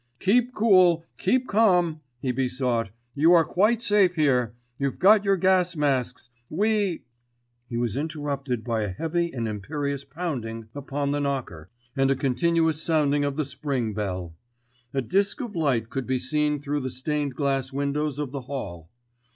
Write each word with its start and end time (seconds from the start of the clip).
"Keep 0.17 0.55
cool, 0.55 1.05
keep 1.19 1.45
calm," 1.45 2.01
he 2.17 2.31
besought. 2.31 2.89
"You 3.13 3.33
are 3.33 3.45
quite 3.45 3.83
safe 3.83 4.15
here. 4.15 4.55
You've 4.79 4.97
got 4.97 5.23
your 5.23 5.37
gas 5.37 5.75
masks. 5.75 6.29
We——" 6.49 7.03
He 7.67 7.77
was 7.77 7.95
interrupted 7.95 8.63
by 8.63 8.81
a 8.81 8.89
heavy 8.93 9.31
and 9.31 9.47
imperious 9.47 10.03
pounding 10.03 10.69
upon 10.73 11.11
the 11.11 11.21
knocker, 11.21 11.69
and 11.95 12.09
a 12.09 12.15
continuous 12.15 12.81
sounding 12.81 13.23
of 13.23 13.35
the 13.35 13.45
spring 13.45 13.93
bell. 13.93 14.33
A 14.91 15.03
disc 15.03 15.39
of 15.39 15.55
light 15.55 15.91
could 15.91 16.07
be 16.07 16.17
seen 16.17 16.59
through 16.59 16.79
the 16.79 16.89
stained 16.89 17.35
glass 17.35 17.71
windows 17.71 18.17
of 18.17 18.31
the 18.31 18.41
hall. 18.41 18.89